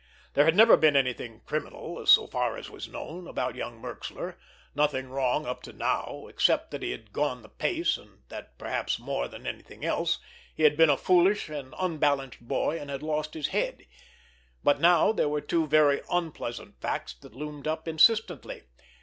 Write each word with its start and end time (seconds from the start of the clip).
There 0.33 0.45
had 0.45 0.55
never 0.55 0.77
been 0.77 0.95
anything 0.95 1.41
criminal, 1.45 2.03
so 2.07 2.25
far 2.25 2.57
as 2.57 2.71
was 2.71 2.87
known, 2.87 3.27
about 3.27 3.53
young 3.53 3.79
Merxler, 3.79 4.35
nothing 4.73 5.09
wrong 5.09 5.45
up 5.45 5.61
to 5.61 5.73
now, 5.73 6.25
except 6.27 6.71
that 6.71 6.81
he 6.81 6.89
had 6.89 7.13
gone 7.13 7.43
the 7.43 7.49
pace, 7.49 7.97
and 7.97 8.23
that, 8.29 8.57
perhaps 8.57 8.97
more 8.97 9.27
than 9.27 9.45
anything 9.45 9.85
else, 9.85 10.17
he 10.55 10.63
had 10.63 10.75
been 10.75 10.89
a 10.89 10.97
foolish 10.97 11.49
and 11.49 11.75
unbalanced 11.77 12.39
boy 12.41 12.79
and 12.81 12.89
had 12.89 13.03
lost 13.03 13.35
his 13.35 13.49
head; 13.49 13.85
but 14.63 14.81
now 14.81 15.11
there 15.11 15.29
were 15.29 15.39
two 15.39 15.67
very 15.67 16.01
unpleasant 16.11 16.81
facts 16.81 17.13
that 17.13 17.35
loomed 17.35 17.67
up 17.67 17.87
insistently. 17.87 18.63